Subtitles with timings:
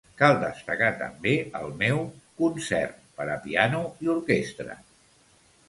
[0.19, 2.01] "Cal destacar també el meu
[2.41, 4.83] ""Concert per a piano i orquestra""."